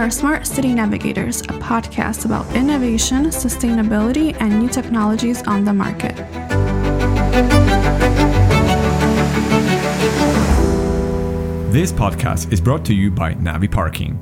[0.00, 6.16] are Smart City Navigators, a podcast about innovation, sustainability, and new technologies on the market.
[11.70, 14.16] This podcast is brought to you by NaviParking.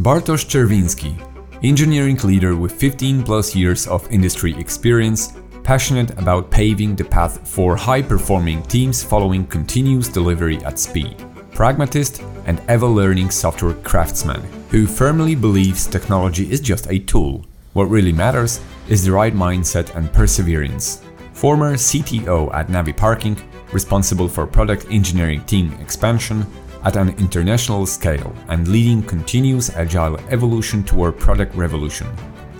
[0.00, 1.14] Bartosz Czerwiński,
[1.62, 7.76] engineering leader with 15 plus years of industry experience, passionate about paving the path for
[7.76, 11.14] high performing teams following continuous delivery at speed,
[11.52, 17.44] pragmatist and ever learning software craftsman who firmly believes technology is just a tool.
[17.74, 21.02] What really matters is the right mindset and perseverance.
[21.32, 23.38] Former CTO at NaviParking,
[23.72, 26.46] responsible for product engineering team expansion
[26.84, 32.06] at an international scale and leading continuous agile evolution toward product revolution,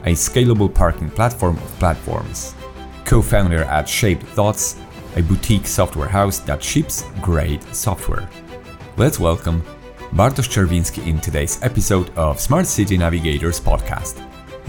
[0.04, 2.54] a scalable parking platform of platforms.
[3.04, 4.76] Co-founder at Shaped Thoughts,
[5.16, 8.28] a boutique software house that ships great software.
[8.98, 9.62] Let's welcome
[10.12, 14.20] Bartosz Czerwiński in today's episode of Smart City Navigators podcast.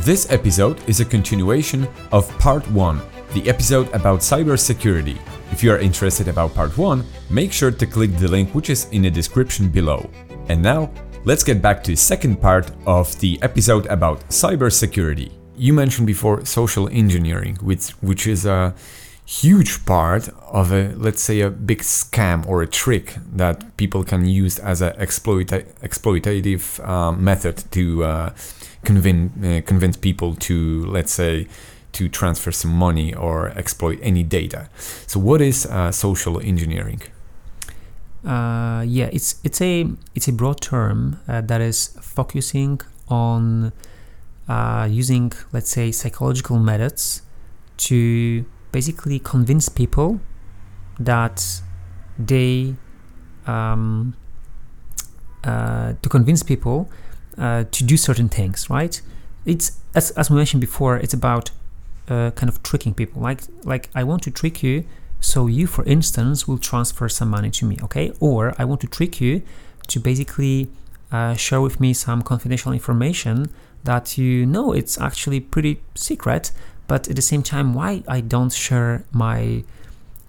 [0.06, 3.02] This episode is a continuation of part 1,
[3.34, 5.17] the episode about cybersecurity.
[5.52, 8.88] If you are interested about part 1, make sure to click the link which is
[8.92, 10.09] in the description below.
[10.47, 10.90] And now,
[11.25, 15.34] let's get back to the second part of the episode about cybersecurity.
[15.58, 18.73] You mentioned before social engineering, which which is a
[19.25, 24.25] huge part of a let's say a big scam or a trick that people can
[24.25, 28.33] use as an exploita- exploitative uh, method to uh,
[28.83, 31.47] convince uh, convince people to let's say
[31.94, 34.67] to transfer some money or exploit any data.
[35.07, 37.01] So what is uh, social engineering?
[38.25, 43.71] Uh, yeah, it's it's a it's a broad term uh, that is focusing on
[44.89, 47.21] using let's say psychological methods
[47.77, 50.19] to basically convince people
[50.99, 51.61] that
[52.19, 52.75] they
[53.47, 54.13] um,
[55.45, 56.89] uh, to convince people
[57.38, 59.01] uh, to do certain things right?
[59.45, 61.51] It's as, as we mentioned before it's about
[62.09, 63.22] uh, kind of tricking people.
[63.22, 64.83] Like like i want to trick you
[65.22, 68.12] so you for instance will transfer some money to me okay?
[68.19, 69.41] Or i want to trick you
[69.88, 70.69] to basically
[71.12, 73.47] uh, share with me some confidential information
[73.83, 76.51] that you know it's actually pretty secret
[76.88, 79.63] but at the same time why i don't share my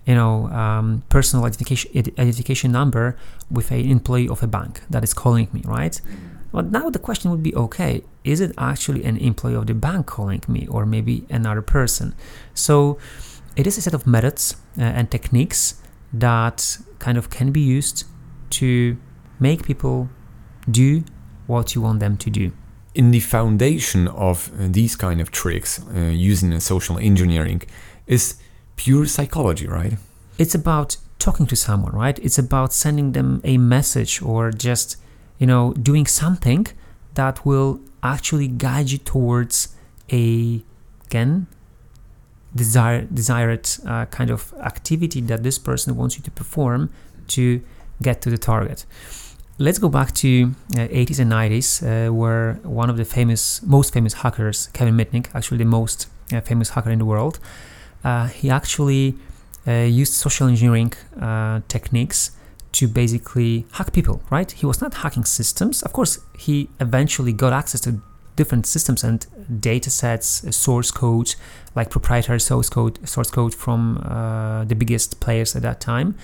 [0.06, 3.16] you know um, personal identification identification number
[3.50, 6.00] with an employee of a bank that is calling me right?
[6.52, 10.06] But now the question would be okay is it actually an employee of the bank
[10.06, 12.14] calling me or maybe another person?
[12.54, 12.98] So
[13.56, 15.80] it is a set of methods uh, and techniques
[16.12, 18.04] that kind of can be used
[18.50, 18.96] to
[19.40, 20.08] make people
[20.70, 21.04] do
[21.46, 22.52] what you want them to do
[22.94, 27.62] in the foundation of uh, these kind of tricks uh, using social engineering
[28.06, 28.36] is
[28.76, 29.94] pure psychology, right?
[30.38, 32.18] It's about talking to someone, right?
[32.18, 34.96] It's about sending them a message or just,
[35.38, 36.66] you know, doing something
[37.14, 39.74] that will actually guide you towards
[40.12, 40.62] a
[41.06, 41.46] again
[42.54, 46.90] desire desired uh, kind of activity that this person wants you to perform
[47.26, 47.62] to
[48.02, 48.84] get to the target
[49.58, 53.92] let's go back to uh, 80s and 90s uh, where one of the famous most
[53.92, 57.38] famous hackers kevin mitnick actually the most uh, famous hacker in the world
[58.02, 59.14] uh, he actually
[59.66, 62.32] uh, used social engineering uh, techniques
[62.72, 64.50] to basically hack people right?
[64.50, 65.82] He was not hacking systems.
[65.82, 68.02] Of course he eventually got access to
[68.36, 69.26] different systems and
[69.60, 71.36] data sets source code
[71.76, 74.00] like proprietary source code source code from
[74.68, 76.16] the biggest players at that time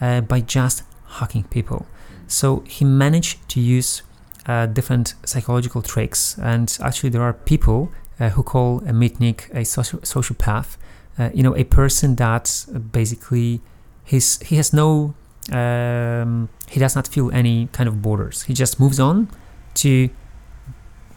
[0.00, 0.82] by just
[1.18, 1.86] hacking people
[2.32, 4.02] so he managed to use
[4.46, 9.62] uh, different psychological tricks, and actually there are people uh, who call a Mitnick a
[9.62, 10.76] soci- sociopath.
[11.18, 13.60] Uh, you know, a person that basically
[14.04, 15.14] he's he has no
[15.52, 18.42] um, he does not feel any kind of borders.
[18.44, 19.28] He just moves on
[19.74, 20.08] to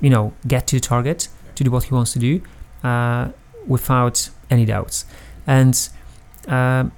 [0.02, 2.42] you know get to the target to do what he wants to do
[2.84, 3.30] uh,
[3.66, 5.06] without any doubts.
[5.48, 5.90] And
[6.48, 6.92] um,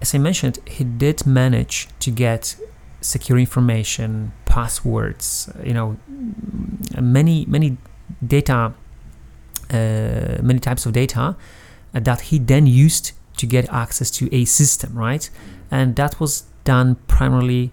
[0.00, 2.56] as I mentioned, he did manage to get
[3.02, 5.98] secure information, passwords, you know,
[7.00, 7.76] many many
[8.26, 8.72] data,
[9.70, 11.36] uh, many types of data
[11.92, 15.28] that he then used to get access to a system, right?
[15.70, 17.72] And that was done primarily,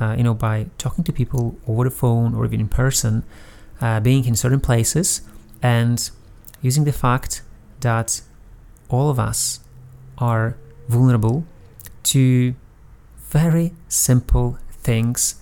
[0.00, 3.24] uh, you know, by talking to people over the phone or even in person,
[3.80, 5.22] uh, being in certain places,
[5.62, 6.10] and
[6.62, 7.42] using the fact
[7.80, 8.22] that
[8.88, 9.60] all of us
[10.18, 10.56] are
[10.88, 11.44] vulnerable
[12.02, 12.54] to
[13.30, 15.36] very simple things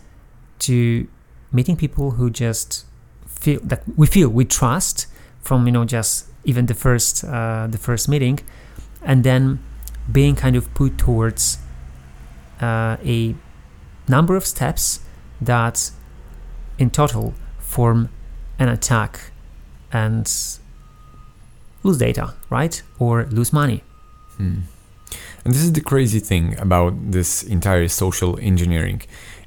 [0.59, 1.06] to
[1.53, 2.85] meeting people who just
[3.27, 5.06] feel that we feel we trust
[5.41, 8.38] from you know just even the first uh, the first meeting
[9.03, 9.59] and then
[10.11, 11.59] being kind of put towards
[12.61, 13.35] uh, a
[14.09, 15.00] number of steps
[15.41, 15.91] that
[16.79, 18.09] in total form
[18.59, 19.33] an attack
[19.93, 20.59] and
[21.83, 22.83] lose data, right?
[22.99, 23.83] Or lose money.
[24.37, 24.61] Hmm.
[25.44, 29.03] And this is the crazy thing about this entire social engineering.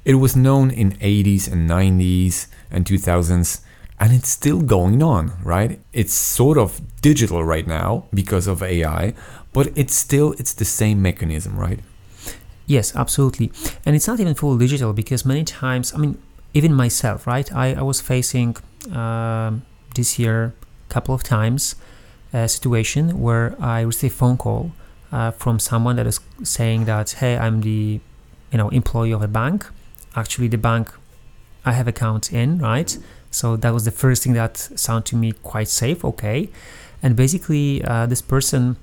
[0.05, 3.61] It was known in 80s and 90s and 2000s
[3.99, 5.79] and it's still going on, right?
[5.91, 9.13] It's sort of digital right now because of AI,
[9.51, 11.79] but it's still it's the same mechanism, right?
[12.65, 13.51] Yes, absolutely.
[13.85, 16.17] And it's not even full digital because many times, I mean,
[16.53, 17.51] even myself, right?
[17.53, 18.55] I, I was facing
[18.93, 19.53] uh,
[19.95, 20.53] this year
[20.89, 21.75] a couple of times
[22.31, 24.71] a situation where I received a phone call
[25.11, 27.99] uh, from someone that is saying that, hey, I'm the
[28.51, 29.65] you know employee of a bank.
[30.15, 30.91] Actually, the bank
[31.65, 32.97] I have account in, right?
[33.31, 36.03] So that was the first thing that sounded to me quite safe.
[36.03, 36.49] Okay,
[37.01, 38.77] and basically, uh, this person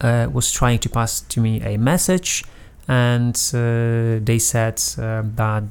[0.00, 2.44] uh, was trying to pass to me a message,
[2.88, 5.64] and uh, they said uh, that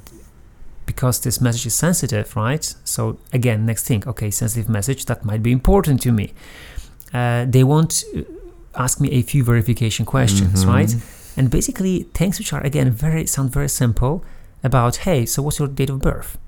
[0.86, 2.74] because this message is sensitive, right?
[2.84, 6.34] So again, next thing, okay, sensitive message that might be important to me.
[7.14, 8.04] Uh, they won't
[8.74, 10.70] ask me a few verification questions, mm-hmm.
[10.70, 10.94] right?
[11.36, 14.24] And basically, things which are again very sound very simple
[14.62, 16.38] about, hey, so what's your date of birth?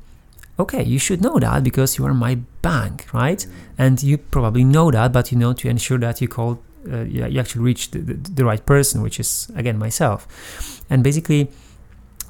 [0.59, 3.45] Okay, you should know that because you are my bank, right?
[3.77, 7.41] And you probably know that, but you know to ensure that you call, uh, you
[7.41, 10.29] actually reach the, the, the, right person, which is again myself.
[10.89, 11.51] And basically,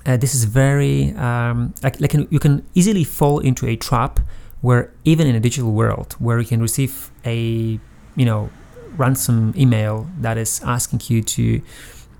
[0.06, 4.20] uh, this is very um, like, like you can easily fall into a trap
[4.62, 7.78] where even in a digital world where you can receive a
[8.16, 8.48] you know
[8.96, 11.62] ransom email that is asking you to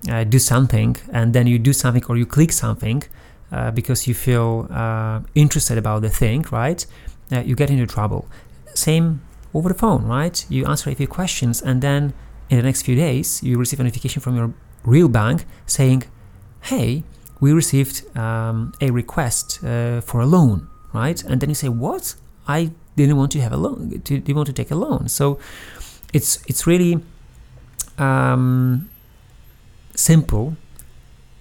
[0.09, 3.03] uh, do something and then you do something or you click something
[3.51, 6.85] uh, because you feel uh, interested about the thing, right?
[7.31, 8.27] Uh, you get into trouble.
[8.73, 9.21] Same
[9.53, 10.45] over the phone, right?
[10.49, 12.13] You answer a few questions and then
[12.49, 16.03] in the next few days you receive a notification from your real bank saying,
[16.61, 17.03] hey,
[17.39, 21.23] we received um, a request uh, for a loan, right?
[21.23, 22.15] And then you say, what?
[22.47, 25.07] I didn't want to have a loan, didn't want to take a loan.
[25.09, 25.39] So
[26.13, 27.01] it's it's really
[27.97, 28.89] um,
[29.95, 30.55] simple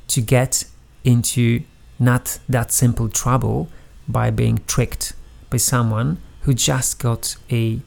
[0.08, 0.64] to get
[1.04, 1.62] into
[1.98, 3.68] not that simple trouble
[4.08, 5.12] by being tricked
[5.50, 7.80] by someone who just got a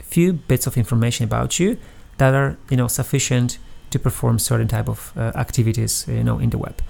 [0.00, 1.76] few bits of information about you
[2.18, 3.58] that are you know sufficient
[3.90, 6.80] to perform certain type of uh, activities you know in the web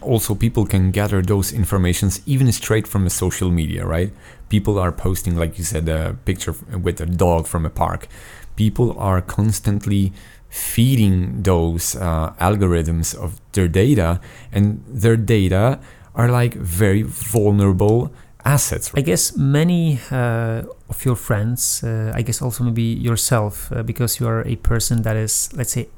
[0.00, 4.12] also people can gather those informations even straight from the social media right?
[4.48, 8.08] People are posting like you said a picture with a dog from a park.
[8.56, 10.12] People are constantly
[10.48, 15.78] feeding those uh, algorithms of their data and their data
[16.14, 18.10] are like very vulnerable
[18.44, 23.82] assets i guess many uh, of your friends uh, i guess also maybe yourself uh,
[23.82, 25.88] because you are a person that is let's say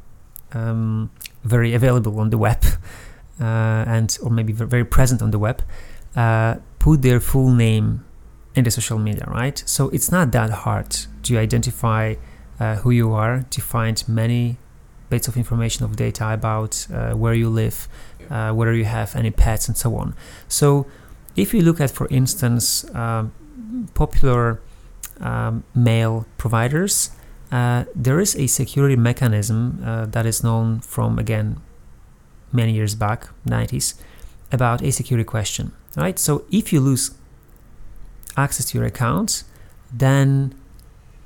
[0.52, 1.10] um,
[1.44, 2.60] very available on the web
[3.44, 5.62] and or maybe very present on the web
[6.16, 8.04] uh, put their full name
[8.54, 12.14] in the social media right so it's not that hard to identify
[12.58, 14.58] uh, who you are to find many
[15.10, 17.88] bits of information of data about uh, where you live,
[18.30, 20.14] uh, whether you have any pets, and so on.
[20.48, 20.86] So,
[21.36, 23.32] if you look at, for instance, um,
[23.94, 24.60] popular
[25.20, 27.10] um, mail providers,
[27.52, 31.60] uh, there is a security mechanism uh, that is known from again
[32.52, 33.94] many years back, 90s,
[34.52, 35.72] about a security question.
[35.96, 36.18] Right.
[36.18, 37.10] So, if you lose
[38.36, 39.42] access to your account,
[39.92, 40.54] then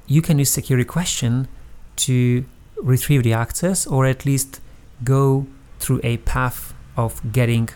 [0.06, 1.48] you can use security question
[1.96, 2.44] to
[2.76, 4.60] retrieve the access or at least
[5.02, 5.46] go
[5.78, 7.68] through a path of getting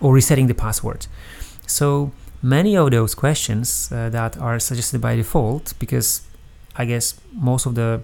[0.00, 1.06] or resetting the password.
[1.66, 6.22] So many of those questions uh, that are suggested by default, because
[6.76, 8.02] I guess most of the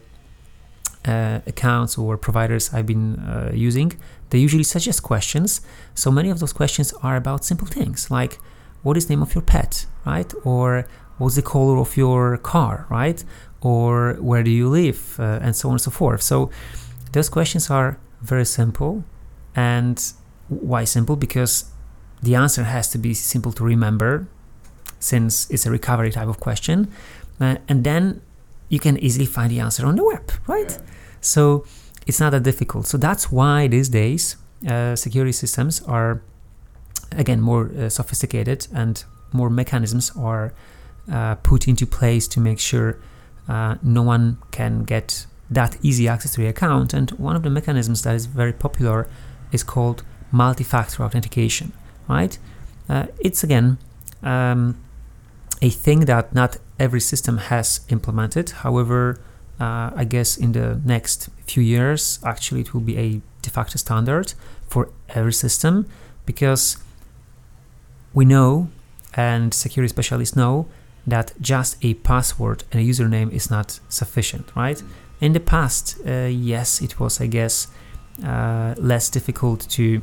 [1.05, 3.93] uh, accounts or providers I've been uh, using,
[4.31, 5.61] they usually suggest questions.
[5.95, 8.39] So many of those questions are about simple things like
[8.83, 10.33] what is the name of your pet, right?
[10.45, 10.87] Or
[11.19, 13.23] what's the color of your car, right?
[13.61, 16.23] Or where do you live, uh, and so on and so forth.
[16.23, 16.51] So
[17.13, 19.05] those questions are very simple.
[19.55, 20.03] And
[20.49, 21.17] why simple?
[21.17, 21.67] Because
[22.23, 24.29] the answer has to be simple to remember,
[24.99, 26.91] since it's a recovery type of question.
[27.41, 28.23] Uh, and then
[28.69, 30.71] you can easily find the answer on the web, right?
[30.71, 30.95] Yeah.
[31.21, 31.65] So
[32.11, 32.87] it's not that difficult.
[32.87, 34.37] So that's why these days
[34.69, 36.23] uh, security systems are
[37.13, 40.53] again more uh, sophisticated and more mechanisms are
[41.11, 42.99] uh, put into place to make sure
[43.49, 46.93] uh, no one can get that easy access to the account.
[46.93, 49.09] And one of the mechanisms that is very popular
[49.53, 50.03] is called
[50.33, 51.73] multi-factor authentication.
[52.09, 52.37] Right?
[52.89, 53.79] Uh, it's again
[54.25, 54.77] um,
[55.63, 58.51] a thing that not every system has implemented.
[58.51, 59.21] However,
[59.61, 63.77] uh, I guess in the next few years, actually, it will be a de facto
[63.77, 64.33] standard
[64.69, 65.87] for every system
[66.27, 66.79] because
[68.15, 68.69] we know
[69.15, 70.67] and security specialists know
[71.07, 74.83] that just a password and a username is not sufficient, right?
[75.21, 77.69] In the past, uh, yes, it was, I guess,
[78.25, 80.03] uh, less difficult to,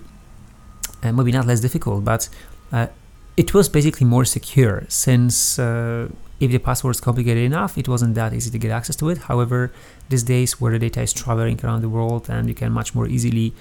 [1.03, 2.29] uh, maybe not less difficult, but
[2.71, 2.87] uh,
[3.35, 8.15] it was basically more secure since uh, if the password is complicated enough, it wasn't
[8.15, 9.17] that easy to get access to it.
[9.17, 9.71] However,
[10.09, 13.07] these days where the data is traveling around the world and you can much more
[13.07, 13.53] easily,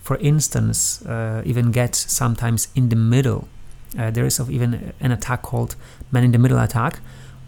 [0.00, 3.48] for instance, uh, even get sometimes in the middle.
[3.98, 5.76] Uh, there is even an attack called
[6.10, 7.00] man in the middle attack,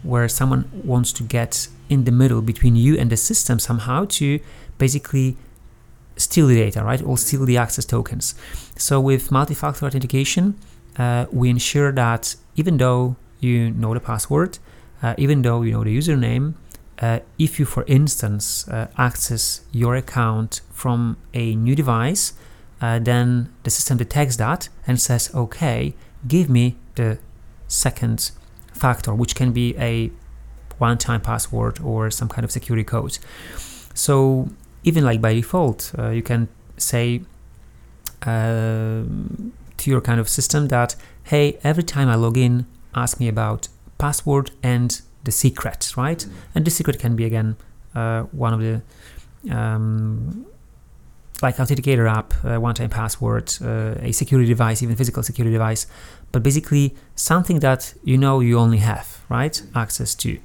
[0.03, 4.39] where someone wants to get in the middle between you and the system somehow to
[4.77, 5.35] basically
[6.17, 7.01] steal the data, right?
[7.01, 8.35] Or steal the access tokens.
[8.77, 10.59] So with multi-factor authentication,
[10.97, 14.59] uh, we ensure that even though you know the password,
[15.01, 16.55] uh, even though you know the username,
[16.99, 22.33] uh, if you, for instance, uh, access your account from a new device,
[22.81, 25.93] uh, then the system detects that and says, okay,
[26.27, 27.17] give me the
[27.67, 28.31] second
[28.73, 30.11] factor, which can be a
[30.77, 33.17] one time password or some kind of security code.
[33.93, 34.49] So,
[34.83, 36.47] even like by default, uh, you can
[36.77, 37.21] say
[38.21, 39.03] uh,
[39.77, 43.67] to your kind of system that, hey, every time I log in, ask me about
[43.97, 46.19] password and the secret, right?
[46.19, 46.31] Mm.
[46.55, 47.57] And the secret can be again
[47.93, 48.81] uh, one of the
[49.55, 50.45] um,
[51.41, 55.85] like authenticator app, uh, one-time password, uh, a security device, even physical security device,
[56.31, 60.39] but basically something that you know you only have right access to.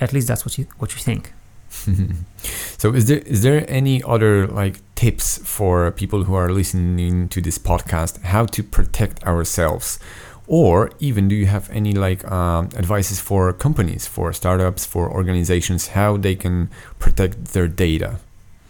[0.00, 1.32] At least that's what you what you think.
[2.78, 7.40] so is there is there any other like tips for people who are listening to
[7.40, 9.98] this podcast how to protect ourselves
[10.46, 15.88] or even do you have any like um, advices for companies for startups for organizations
[15.88, 18.18] how they can protect their data?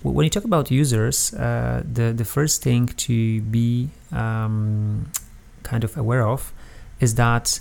[0.02, 5.10] When you talk about users uh, the the first thing to be um,
[5.62, 6.52] kind of aware of
[7.00, 7.60] is that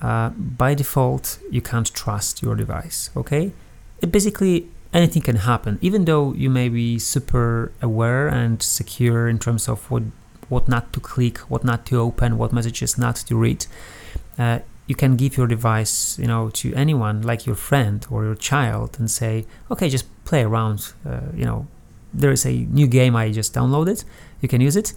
[0.00, 3.52] uh, by default you can't trust your device okay?
[4.00, 5.78] It basically anything can happen.
[5.82, 10.02] Even though you may be super aware and secure in terms of what
[10.48, 13.66] what not to click, what not to open, what messages not to read.
[14.38, 18.36] Uh, you can give your device, you know, to anyone like your friend or your
[18.36, 20.92] child and say, okay, just play around.
[21.04, 21.66] Uh, you know,
[22.14, 24.04] there is a new game I just downloaded.
[24.40, 24.92] You can use it,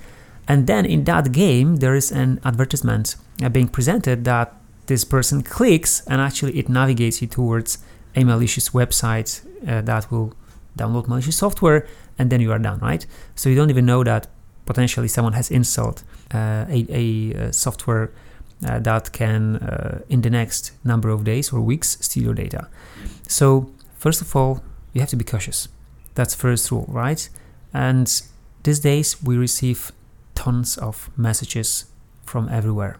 [0.49, 4.53] and then in that game there is an advertisement uh, being presented that
[4.87, 7.77] this person clicks and actually it navigates you towards
[8.15, 10.33] a malicious website uh, that will
[10.77, 11.87] download malicious software
[12.17, 14.27] and then you are done right so you don't even know that
[14.69, 18.11] potentially someone has installed uh, a, a, uh, software
[18.67, 19.41] uh, that can,
[20.09, 22.67] in the next number of days or weeks, steal your data.
[23.27, 24.61] So, first of all,
[24.93, 25.69] you have to be cautious.
[26.13, 27.29] That's first rule, right?
[27.73, 28.07] And
[28.63, 29.91] these days we receive
[30.35, 31.85] tons of messages
[32.23, 32.97] from everywhere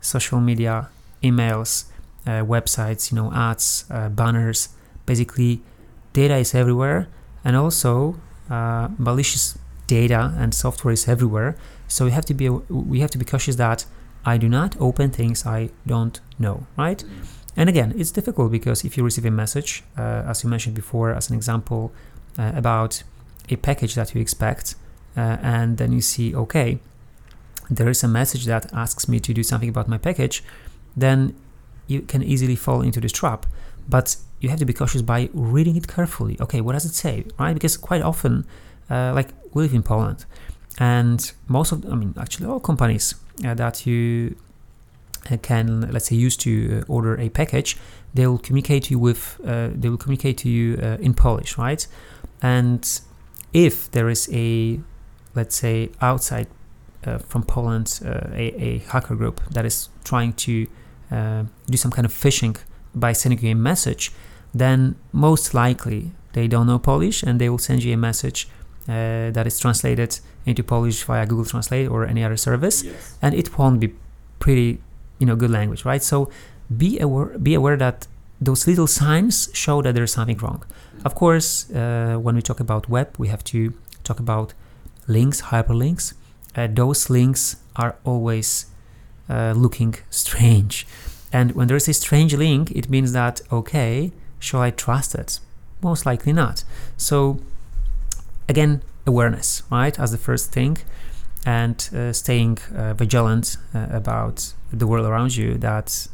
[0.00, 0.88] social media,
[1.22, 1.84] emails,
[2.26, 4.68] uh, websites, you know, ads, uh, banners.
[5.06, 5.60] Basically,
[6.12, 7.08] data is everywhere,
[7.44, 8.16] and also
[8.50, 9.56] uh, malicious
[9.98, 11.50] data and software is everywhere.
[11.88, 12.46] So we have to be
[12.92, 13.86] we have to be cautious that
[14.32, 17.00] I do not open things I don't know, right?
[17.04, 17.44] Mm.
[17.56, 21.08] And again, it's difficult because if you receive a message, uh, as you mentioned before,
[21.18, 21.92] as an example,
[22.38, 23.02] uh, about
[23.54, 24.74] a package that you expect,
[25.16, 26.78] uh, and then you see, okay,
[27.70, 30.42] there is a message that asks me to do something about my package,
[30.96, 31.34] then
[31.86, 33.46] you can easily fall into this trap.
[33.88, 36.36] But you have to be cautious by reading it carefully.
[36.40, 37.54] Okay, what does it say, right?
[37.54, 38.44] Because quite often
[38.90, 40.24] uh, like we live in Poland,
[40.78, 43.14] and most of, I mean, actually all companies
[43.44, 44.36] uh, that you
[45.30, 47.76] uh, can, let's say, use to order a package,
[48.14, 51.84] they will communicate you with, they will communicate to you in Polish, right?
[52.42, 53.00] And
[53.52, 54.80] if there is a,
[55.34, 56.46] let's say, outside
[57.06, 60.66] uh, from Poland, uh, a, a, hacker group that is trying to
[61.10, 62.56] uh, do some kind of phishing
[62.94, 64.10] by sending you a message,
[64.54, 68.48] then most likely they don't know Polish and they will send you a message
[68.88, 73.16] uh, that is translated into Polish via Google Translate or any other service, yes.
[73.22, 73.94] and it won't be
[74.38, 74.78] pretty,
[75.18, 76.02] you know, good language, right?
[76.02, 76.30] So
[76.76, 78.06] be aware, be aware that
[78.40, 80.64] those little signs show that there's something wrong.
[81.04, 83.72] Of course, uh, when we talk about web, we have to
[84.02, 84.52] talk about
[85.06, 86.14] links, hyperlinks.
[86.56, 88.66] Uh, those links are always
[89.30, 90.86] uh, looking strange,
[91.32, 95.40] and when there is a strange link, it means that okay, shall I trust it?
[95.82, 96.64] Most likely not.
[96.96, 97.40] So
[98.48, 100.78] again awareness right as the first thing
[101.46, 106.08] and uh, staying uh, vigilant uh, about the world around you that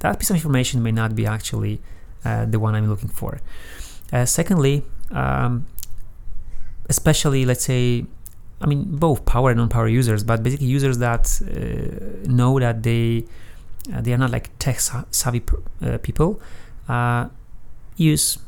[0.00, 1.80] that piece of information may not be actually
[2.24, 3.40] uh, the one i'm looking for.
[4.12, 5.66] Uh, secondly um,
[6.88, 8.04] especially let's say
[8.60, 13.24] i mean both power and non-power users but basically users that uh, know that they
[13.88, 14.78] they are not like tech
[15.10, 15.40] savvy
[16.02, 16.40] people,
[17.96, 18.38] use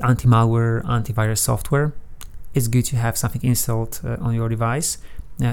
[0.00, 1.92] anti-malware, antivirus software.
[2.54, 4.98] It's good to have something installed uh, on your device,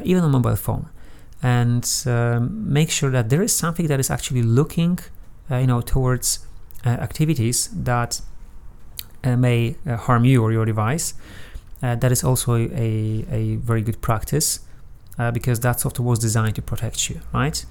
[0.03, 0.87] even on mobile phone,
[1.41, 4.99] and um, make sure that there is something that is actually looking,
[5.49, 6.47] you know, towards
[6.85, 8.21] activities that
[9.25, 11.13] may harm you or your device.
[11.81, 14.61] that is also a, a very good practice
[15.33, 17.65] because that software was designed to protect you, right?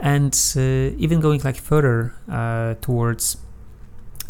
[0.00, 0.60] and uh,
[0.98, 3.36] even going like further uh, towards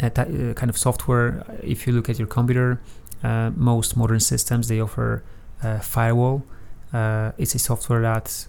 [0.01, 2.79] uh, kind of software if you look at your computer
[3.55, 5.23] most modern systems they offer
[5.81, 6.43] firewall.
[7.37, 8.45] It's a software that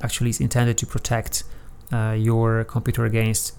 [0.00, 1.44] actually is intended to protect
[2.16, 3.54] your computer against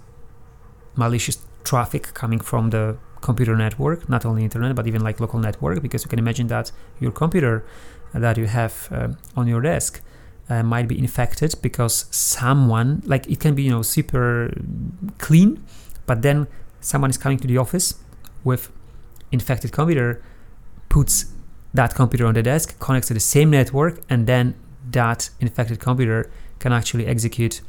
[0.95, 5.81] malicious traffic coming from the computer network, not only internet, but even like local network,
[5.81, 7.63] because you can imagine that your computer
[8.13, 10.01] that you have uh, on your desk
[10.49, 14.53] uh, might be infected because someone like it can be you know super
[15.17, 15.63] clean
[16.05, 16.47] but then
[16.83, 17.95] someone is coming to the office
[18.43, 18.71] with
[19.31, 20.21] infected computer
[20.89, 21.33] puts
[21.73, 24.53] that computer on the desk connects to the same network and then
[24.91, 27.61] that infected computer can actually execute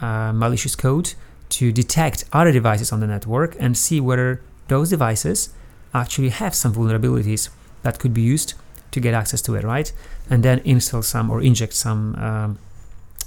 [0.00, 1.14] uh, malicious code
[1.48, 5.50] to detect other devices on the network and see whether those devices
[5.92, 7.50] actually have some vulnerabilities
[7.82, 8.54] that could be used
[8.90, 9.92] to get access to it, right?
[10.30, 12.58] And then install some or inject some um,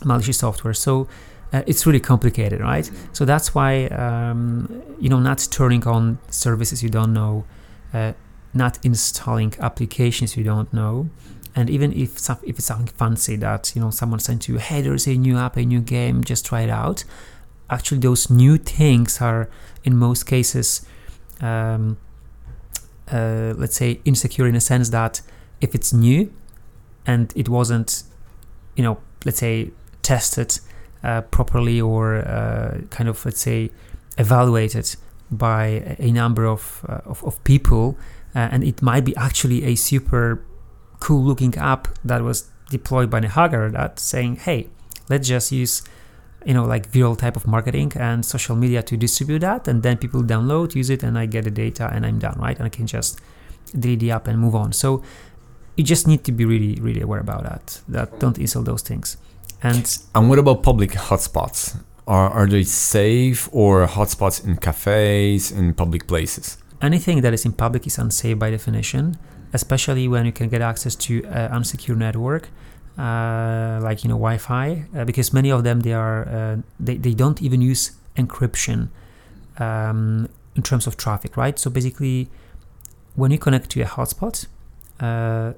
[0.03, 0.73] malicious software.
[0.73, 1.07] So
[1.55, 2.89] uh, it's really complicated, right?
[3.13, 7.45] So that's why um, you know not turning on services you don't know,
[7.93, 8.11] uh,
[8.53, 11.09] not installing applications you don't know,
[11.55, 14.81] and even if some, if it's something fancy that you know someone sent you, hey,
[14.81, 17.05] there's a new app, a new game, just try it out.
[17.69, 19.49] Actually, those new things are
[19.85, 20.85] in most cases,
[21.39, 21.97] um,
[23.09, 25.21] uh, let's say, insecure in a sense that
[25.61, 26.31] if it's new
[27.07, 28.03] and it wasn't,
[28.75, 29.71] you know, let's say
[30.01, 30.59] tested
[31.31, 33.71] properly or uh, kind of, let's say,
[34.17, 34.95] evaluated
[35.31, 37.97] by a number of, uh, of, of, people,
[38.35, 40.43] uh, and it might be actually a super
[40.99, 44.69] cool looking app that was deployed by hacker that saying, hey,
[45.09, 45.83] let's just use
[46.45, 49.97] you know like viral type of marketing and social media to distribute that and then
[49.97, 52.57] people download use it and i get the data and i'm done right?
[52.57, 53.19] And i can just
[53.77, 54.71] delete the app and move on.
[54.73, 55.03] So
[55.75, 59.17] you just need to be really really aware about that that don't install those things
[59.65, 61.75] and and what about public hotspots?
[62.07, 66.57] Are, are they safe or hotspots in cafes in public places?
[66.81, 69.17] Anything that is in public is unsafe by definition
[69.55, 72.49] especially when you can get access to an unsecure network
[72.97, 77.13] uh, like you know wi-fi uh, because many of them they are uh, they, they
[77.13, 78.89] don't even use encryption
[79.59, 81.57] um, in terms of traffic right?
[81.57, 82.29] So basically
[83.15, 84.47] when you connect to a hotspot
[84.99, 85.53] uh,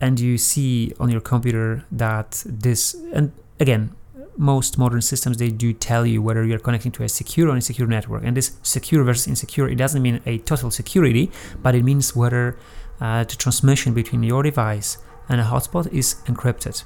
[0.00, 3.94] and you see on your computer that this and again
[4.36, 7.86] most modern systems they do tell you whether you're connecting to a secure or insecure
[7.86, 8.22] network.
[8.22, 11.30] And this secure versus insecure it doesn't mean a total security
[11.62, 12.58] but it means whether
[13.00, 16.84] uh, the transmission between your device and a hotspot is encrypted.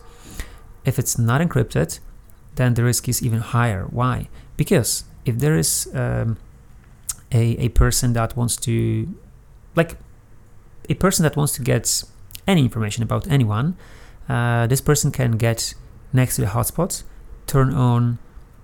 [0.85, 1.99] If it's not encrypted
[2.55, 3.87] then the risk is even higher.
[3.91, 4.29] Why?
[4.57, 6.37] Because if there is um,
[7.33, 9.09] a, a person that wants to
[9.77, 9.97] like
[10.89, 12.03] a person that wants to get
[12.47, 13.77] any information about anyone,
[14.29, 15.75] uh, this person can get
[16.13, 17.03] next to the hotspot,
[17.47, 18.19] turn on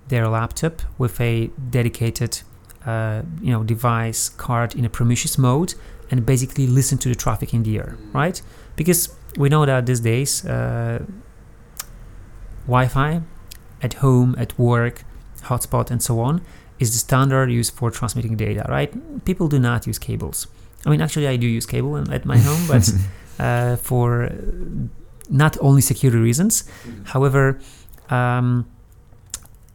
[0.07, 2.41] their laptop with a dedicated
[2.85, 5.73] uh, you know device card in a promiscuous mode
[6.09, 8.41] and basically listen to the traffic in the air, right?
[8.77, 11.03] Because we know that these days uh,
[12.65, 13.21] Wi-Fi
[13.81, 15.03] at home, at work,
[15.43, 16.41] hotspot, and so on
[16.79, 19.25] is the standard used for transmitting data, right?
[19.25, 20.47] People do not use cables.
[20.85, 22.89] I mean, actually, I do use cable at my home, but
[23.77, 24.31] for
[25.29, 26.63] not only security reasons.
[26.63, 27.03] Mm-hmm.
[27.05, 27.59] However,
[28.09, 28.65] um,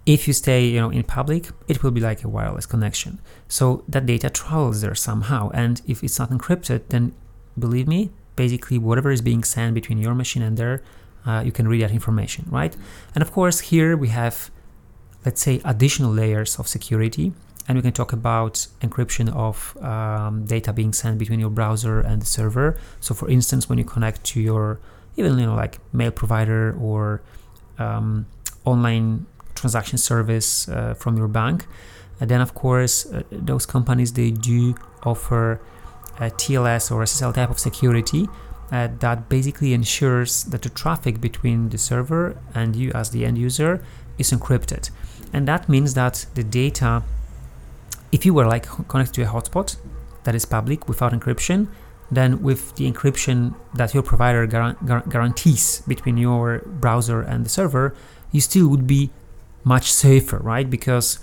[0.05, 3.21] if you stay, you know, in public, it will be like a wireless connection.
[3.49, 7.15] So that data travels there somehow, and if it's not encrypted, then
[7.59, 10.83] believe me, basically whatever is being sent between your machine and there,
[11.25, 12.77] uh, you can read that information, right?
[13.15, 14.51] And of course, here we have,
[15.25, 17.33] let's say, additional layers of security
[17.69, 22.21] and we can talk about encryption of um, data being sent between your browser and
[22.21, 22.79] the server.
[23.01, 24.81] So, for instance, when you connect to your
[25.17, 27.23] even you know like mail provider or
[27.79, 28.27] um,
[28.65, 31.67] online transaction service uh, from your bank,
[32.21, 35.61] and then of course uh, those companies they do offer
[36.19, 38.29] a TLS or SSL type of security
[38.71, 43.39] uh, that basically ensures that the traffic between the server and you as the end
[43.39, 43.85] user
[44.19, 44.91] is encrypted,
[45.33, 47.03] and that means that the data
[48.13, 49.77] if you were like connected to a hotspot
[50.25, 51.69] that is public without encryption,
[52.11, 57.49] then with the encryption that your provider gar- gar- guarantees between your browser and the
[57.49, 57.95] server,
[58.31, 59.11] you still would be
[59.65, 60.69] much safer, right?
[60.69, 61.19] Because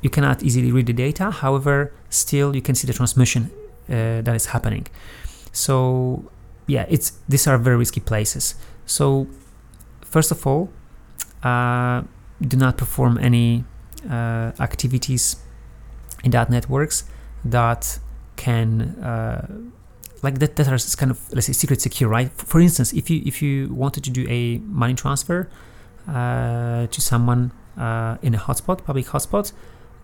[0.00, 1.30] you cannot easily read the data.
[1.30, 3.50] However, still you can see the transmission
[3.88, 4.86] uh, that is happening.
[5.52, 6.30] So
[6.66, 8.54] yeah, it's these are very risky places.
[8.86, 9.26] So
[10.00, 10.70] first of all,
[11.42, 12.02] uh,
[12.40, 13.64] do not perform any
[14.10, 15.36] uh, activities
[16.26, 17.04] in that networks
[17.44, 17.82] that
[18.36, 18.68] can
[19.10, 19.46] uh,
[20.22, 23.18] like that that are kind of let's say secret secure right for instance if you
[23.24, 25.48] if you wanted to do a money transfer
[26.08, 27.42] uh, to someone
[27.78, 29.52] uh, in a hotspot public hotspot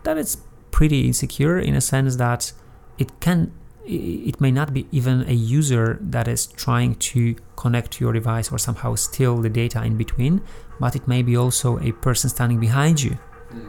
[0.05, 0.31] that is
[0.71, 2.53] pretty insecure in a sense that
[2.99, 3.53] it can
[3.85, 8.53] it may not be even a user that is trying to connect to your device
[8.53, 10.41] or somehow steal the data in between
[10.79, 13.19] but it may be also a person standing behind you.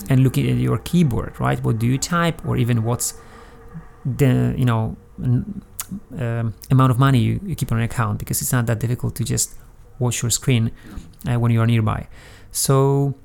[0.10, 1.62] And looking at your keyboard right?
[1.63, 3.13] What do you type or even what's
[4.06, 4.96] the you know
[6.17, 9.15] um, amount of money you, you, keep on an account because it's not that difficult
[9.15, 9.56] to just
[10.00, 10.72] watch your screen
[11.30, 12.08] uh, when you are nearby.
[12.52, 13.15] So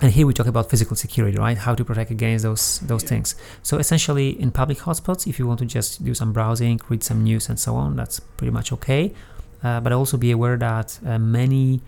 [0.00, 1.56] and here we talk about physical security right?
[1.56, 3.08] How to protect against those those yeah.
[3.08, 3.34] things.
[3.62, 7.22] So essentially in public hotspots if you want to just do some browsing read some
[7.22, 9.14] news and so on that's pretty much okay.
[9.62, 11.80] Uh, but also be aware that uh, many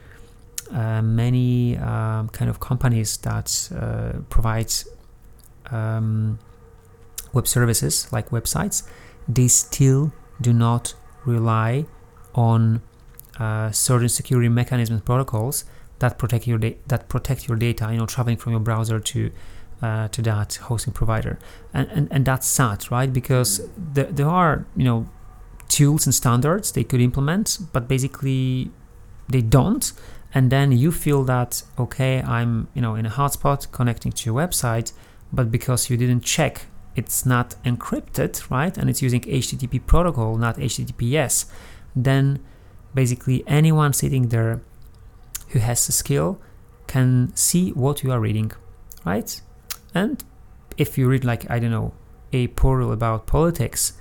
[0.72, 4.72] uh, many um, kind of companies that uh, provide
[5.70, 6.38] um,
[7.32, 8.86] web services like websites,
[9.28, 11.86] they still do not rely
[12.34, 12.82] on
[13.38, 15.64] uh, certain security mechanisms protocols
[15.98, 17.88] that protect your da- that protect your data.
[17.90, 19.30] You know, traveling from your browser to
[19.82, 21.38] uh, to that hosting provider,
[21.72, 23.12] and, and and that's sad, right?
[23.12, 25.08] Because there are you know
[25.68, 28.70] tools and standards they could implement, but basically
[29.28, 29.92] they don't.
[30.34, 34.34] And then you feel that okay, I'm you know in a hotspot connecting to your
[34.34, 34.92] website,
[35.32, 36.66] but because you didn't check
[36.96, 38.76] it's not encrypted, right?
[38.76, 41.46] And it's using HTTP protocol, not HTTPS,
[41.96, 42.40] then
[42.94, 44.60] basically anyone sitting there
[45.48, 46.40] who has a skill
[46.86, 48.52] can see what you are reading,
[49.04, 49.40] right?
[49.94, 50.22] And
[50.76, 51.92] if you read like I don't know
[52.32, 53.94] a portal about politics,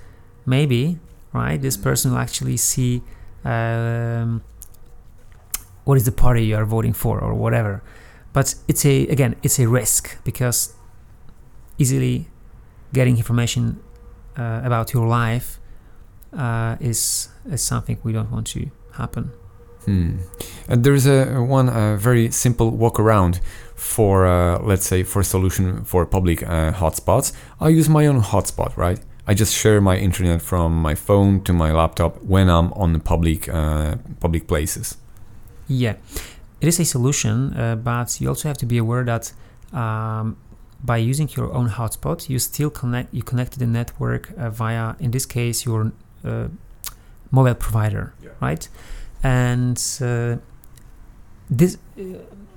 [0.46, 0.98] maybe
[1.32, 3.02] right this person will actually see
[3.44, 4.42] um,
[5.84, 7.82] what is the party you are voting for or whatever.
[8.32, 10.74] But it's a again it's a risk because
[11.78, 12.28] easily
[12.92, 13.80] getting information
[14.36, 15.60] uh, about your life
[16.32, 19.30] uh, is is something we don't want to happen.
[19.84, 20.16] Hmm.
[20.68, 23.40] And there's a one uh, very simple workaround
[23.74, 27.32] for uh, let's say for solution for public uh, hotspots.
[27.60, 29.00] I use my own hotspot, right?
[29.26, 33.48] I just share my internet from my phone to my laptop when I'm on public
[33.48, 34.96] uh, public places.
[35.68, 35.96] Yeah,
[36.60, 37.50] it is a solution,
[37.82, 39.32] but you also have to be aware that
[39.72, 40.36] um,
[40.84, 44.94] by using your own hotspot, you still connect you connect to the network uh, via,
[45.00, 45.92] in this case, your
[46.24, 46.48] uh,
[47.30, 48.30] mobile provider, yeah.
[48.40, 48.68] right?
[49.22, 50.36] And uh,
[51.48, 52.02] this, uh,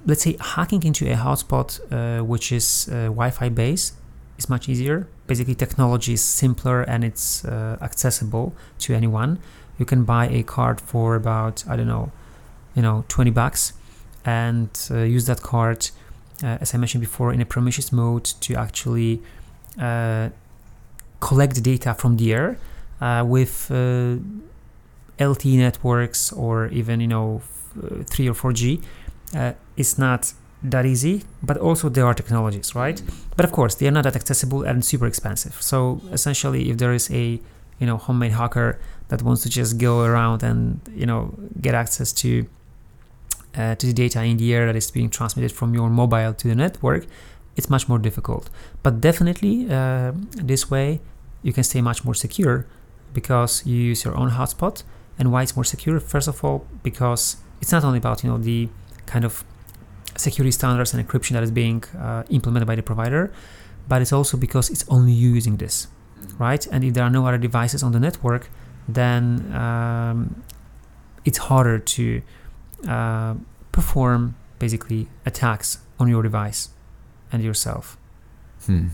[0.05, 3.95] let's say, hacking into a hotspot uh, which is uh, Wi-Fi based
[4.37, 5.07] is much easier.
[5.25, 9.39] Basically, technology is simpler and it's accessible to anyone.
[9.79, 12.11] You can buy a card for about I don't know,
[12.77, 13.73] you know, 20 bucks,
[14.23, 15.89] and use that card
[16.43, 19.21] uh, as I mentioned before, in a promiscuous mode to actually
[19.79, 20.29] uh,
[21.19, 22.57] collect data from the air
[23.01, 24.17] uh, with uh,
[25.19, 27.41] LTE networks or even you know
[27.83, 28.83] uh, 3 or 4G.
[29.35, 33.01] Uh, it's not that easy, but also there are technologies, right?
[33.35, 35.61] But of course, they are not that accessible and super expensive.
[35.61, 37.39] So essentially, if there is a
[37.79, 42.11] you know homemade hacker that wants to just go around and you know get access
[42.13, 42.47] to
[43.57, 46.47] uh, to the data in the air that is being transmitted from your mobile to
[46.47, 47.05] the network,
[47.55, 48.49] it's much more difficult.
[48.83, 51.01] But definitely, uh, this way
[51.41, 52.65] you can stay much more secure
[53.13, 54.83] because you use your own hotspot.
[55.19, 55.99] And why it's more secure?
[55.99, 58.69] First of all, because it's not only about you know the
[59.07, 59.43] kind of
[60.15, 63.31] security standards and encryption that is being uh, implemented by the provider,
[63.87, 65.87] but it's also because it's only you using this,
[66.37, 66.67] right?
[66.67, 68.49] And if there are no other devices on the network,
[68.87, 70.43] then um,
[71.25, 72.21] it's harder to
[72.87, 73.35] uh,
[73.71, 76.69] perform basically attacks on your device
[77.31, 77.97] and yourself.
[78.65, 78.87] Hmm.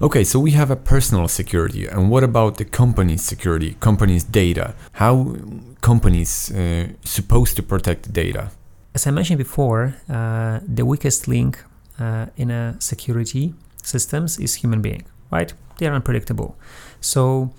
[0.00, 4.74] Okay, so we have a personal security, and what about the company's security, company's data?
[4.92, 5.36] How
[5.80, 8.50] companies uh, supposed to protect the data?
[8.94, 11.62] As I mentioned before, uh, the weakest link
[11.98, 15.52] uh, in a security systems is human being, right?
[15.78, 16.56] They are unpredictable.
[17.00, 17.52] So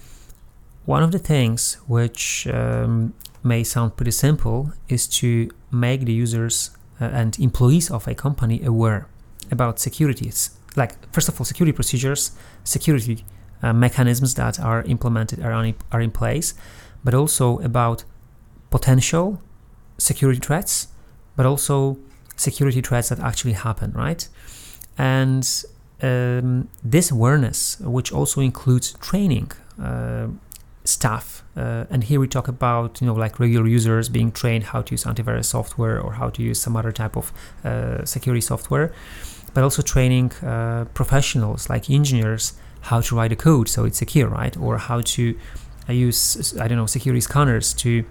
[0.85, 6.71] one of the things which um, may sound pretty simple is to make the users
[6.99, 9.07] uh, and employees of a company aware
[9.49, 12.31] about securities like first of all security procedures
[12.63, 13.25] security
[13.63, 16.53] uh, mechanisms that are implemented are, on, are in place
[17.03, 18.03] but also about
[18.69, 19.41] potential
[19.97, 20.87] security threats
[21.35, 21.97] but also
[22.41, 24.27] security threats that actually happen, right?
[24.97, 25.47] And
[26.01, 29.51] um, this awareness, which also includes training
[29.81, 30.27] uh,
[30.83, 34.81] staff, uh, and here we talk about you know like regular users being trained how
[34.81, 37.31] to use antivirus software or how to use some other type of
[37.63, 38.91] uh, security software,
[39.53, 44.27] but also training uh, professionals like engineers how to write a code so it's secure,
[44.27, 44.57] right?
[44.57, 45.37] Or how to
[45.87, 48.03] uh, use I don't know security scanners to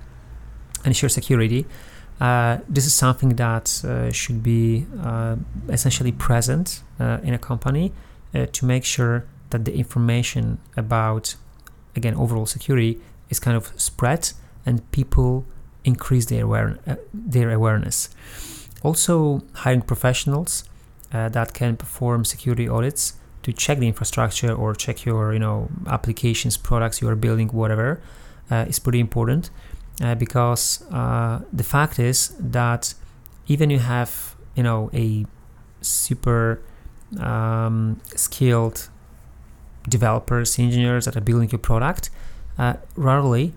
[0.84, 1.66] ensure security.
[2.20, 4.86] Uh, this is something that uh, should be
[5.70, 7.92] essentially present in a company
[8.52, 11.34] to make sure that the information about,
[11.96, 14.32] again, overall security is kind of spread
[14.66, 15.44] and people
[15.84, 16.78] increase their, aware-
[17.12, 18.10] their awareness.
[18.82, 20.64] Also, hiring professionals
[21.10, 26.56] that can perform security audits to check the infrastructure or check your, you know, applications,
[26.56, 28.00] products you are building, whatever,
[28.50, 29.50] is pretty important
[30.00, 32.94] uh, because uh, the fact is that
[33.48, 35.26] even you have you know a
[35.82, 36.62] super
[37.18, 38.88] um, skilled
[39.88, 42.10] developers engineers that are building your product
[42.58, 43.52] uh, rarely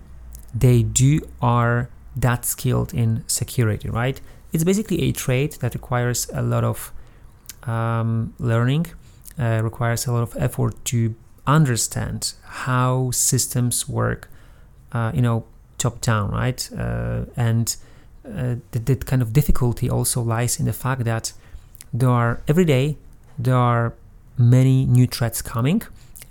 [0.53, 6.41] they do are that skilled in security right it's basically a trade that requires a
[6.41, 6.91] lot of
[7.63, 8.85] um, learning
[9.39, 14.29] uh, requires a lot of effort to understand how systems work
[14.91, 15.43] uh, you know
[15.83, 16.69] top down, right?
[16.77, 17.75] Uh, and
[18.25, 21.33] uh, the, the, kind of difficulty also lies in the fact that
[21.91, 22.95] there are every day
[23.37, 23.93] there are
[24.37, 25.81] many new threats coming,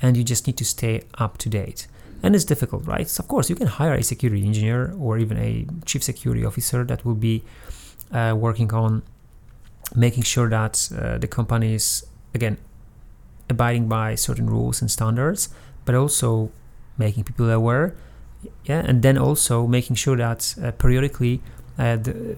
[0.03, 1.87] and you just need to stay up to date.
[2.23, 3.09] And it's difficult, right?
[3.09, 6.85] So of course, you can hire a security engineer or even a chief security officer
[6.85, 7.43] that will be
[8.13, 9.03] uh, working on
[9.97, 12.59] making sure that uh, the company is again
[13.49, 15.49] abiding by certain rules and standards,
[15.85, 16.51] but also
[16.99, 17.95] making people aware
[18.65, 21.41] yeah and then also making sure that uh, periodically
[21.79, 22.37] uh, the,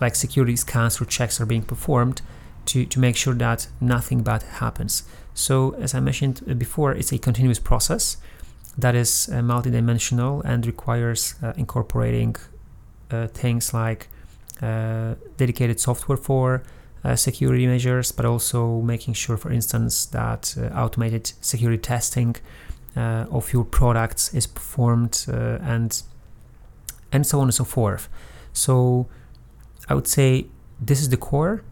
[0.00, 2.22] like security scans or checks are being performed
[2.66, 5.02] to, to make sure that nothing bad happens
[5.34, 8.16] so as i mentioned uh, before it's a continuous process
[8.78, 12.36] that is uh, multidimensional and requires uh, incorporating
[13.10, 14.08] uh, things like
[15.36, 16.62] dedicated software for
[17.14, 22.34] security measures but also making sure for instance that automated security testing
[22.96, 26.02] uh, of your products is performed uh, and
[27.12, 28.08] and so on and so forth.
[28.54, 29.06] So
[29.88, 30.46] I would say
[30.80, 31.62] this is the core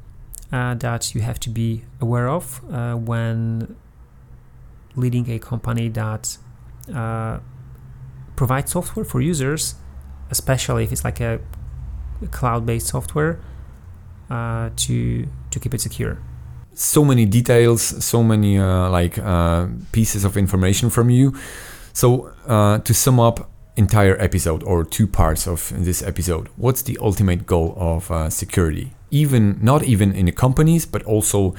[0.52, 3.76] uh, that you have to be aware of uh, when
[4.96, 6.36] leading a company that
[6.94, 7.38] uh,
[8.36, 9.74] provides software for users,
[10.30, 11.40] especially if it's like a,
[12.30, 13.40] cloud-based software,
[14.30, 16.18] uh, to to keep it secure
[16.72, 21.34] so many details, so many uh, like uh, pieces of information from you.
[21.92, 27.46] So to sum up entire episode or two parts of this episode, what's the ultimate
[27.46, 28.92] goal of security?
[29.14, 31.54] Even not even in the companies, but also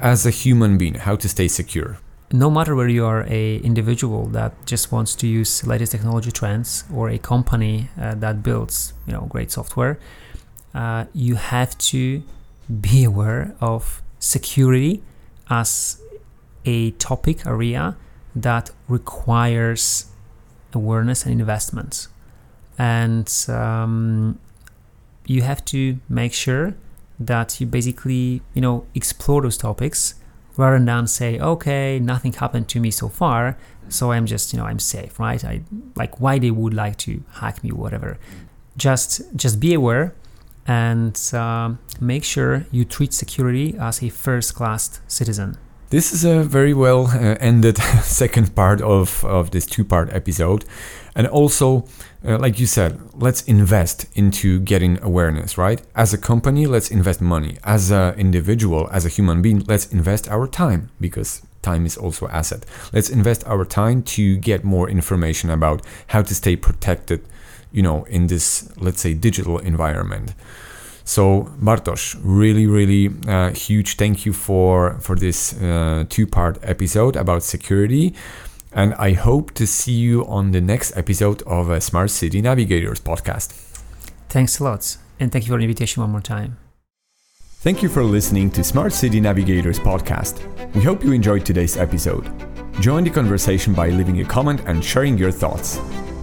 [0.00, 1.98] as a human being, how to stay secure.
[2.32, 6.84] No matter where you are a individual that just wants to use latest technology trends,
[6.92, 9.98] or a company uh, that builds you know great software,
[10.74, 12.22] uh, you have to
[12.80, 15.02] be aware of security
[15.48, 16.00] as
[16.64, 17.96] a topic area
[18.34, 20.06] that requires
[20.72, 22.08] awareness and investments.
[22.78, 24.38] And um,
[25.26, 26.74] you have to make sure
[27.18, 30.14] that you basically, you know, explore those topics
[30.56, 34.64] rather than say, okay, nothing happened to me so far, so I'm just, you know,
[34.64, 35.42] I'm safe, right?
[35.44, 35.62] I
[35.94, 38.18] like why they would like to hack me, whatever.
[38.76, 40.14] Just, just be aware
[40.66, 45.56] and um, make sure you treat security as a first class citizen.
[45.90, 50.64] This is a very well uh, ended second part of, of this two part episode.
[51.14, 51.86] And also,
[52.26, 55.80] uh, like you said, let's invest into getting awareness, right?
[55.94, 57.58] As a company, let's invest money.
[57.64, 62.28] As an individual, as a human being, let's invest our time because time is also
[62.28, 62.66] asset.
[62.92, 67.24] Let's invest our time to get more information about how to stay protected
[67.72, 70.34] you know, in this, let's say, digital environment.
[71.04, 77.42] So Bartosz, really, really uh, huge thank you for for this uh, two-part episode about
[77.44, 78.14] security,
[78.76, 83.00] and I hope to see you on the next episode of a Smart City Navigators
[83.00, 83.52] podcast.
[84.28, 86.58] Thanks a lot, and thank you for the invitation one more time.
[87.60, 90.44] Thank you for listening to Smart City Navigators podcast.
[90.74, 92.30] We hope you enjoyed today's episode.
[92.78, 95.78] Join the conversation by leaving a comment and sharing your thoughts.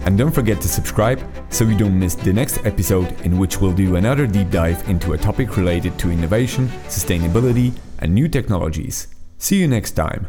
[0.06, 3.72] And don't forget to subscribe so you don't miss the next episode, in which we'll
[3.72, 9.08] do another deep dive into a topic related to innovation, sustainability, and new technologies.
[9.38, 10.28] See you next time.